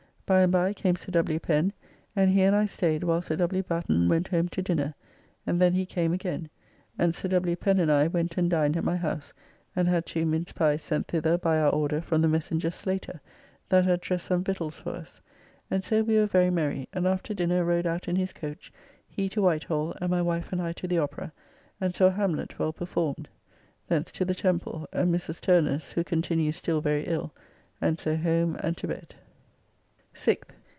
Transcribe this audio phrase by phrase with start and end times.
[0.33, 1.39] By and by came Sir W.
[1.41, 1.73] Pen,
[2.15, 3.61] and he and I staid while Sir W.
[3.63, 4.93] Batten went home to dinner,
[5.45, 6.49] and then he came again,
[6.97, 7.53] and Sir W.
[7.57, 9.33] Pen and I went and dined at my house,
[9.75, 13.19] and had two mince pies sent thither by our order from the messenger Slater,
[13.67, 15.19] that had dressed some victuals for us,
[15.69, 18.71] and so we were very merry, and after dinner rode out in his coach,
[19.09, 21.33] he to Whitehall, and my wife and I to the Opera,
[21.81, 23.27] and saw "Hamlett" well performed.
[23.89, 25.41] Thence to the Temple and Mrs.
[25.41, 27.33] Turner's (who continues still very ill),
[27.81, 29.15] and so home and to bed.
[30.13, 30.49] 6th.